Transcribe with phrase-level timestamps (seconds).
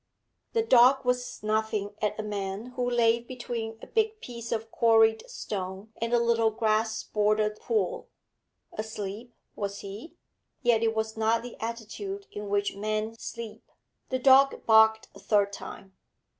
[0.53, 5.29] The dog was snuffing at a man who lay between a big piece of quarried
[5.29, 8.09] stone and a little grass bordered pool.
[8.73, 10.15] Asleep was he?
[10.63, 13.71] Yet it was not the attitude in which men sleep.
[14.09, 15.95] The dog barked a third time.